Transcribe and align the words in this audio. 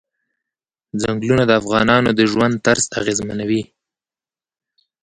ځنګلونه 1.01 1.43
د 1.47 1.51
افغانانو 1.61 2.09
د 2.15 2.21
ژوند 2.31 2.53
طرز 2.65 2.85
اغېزمنوي. 2.99 3.63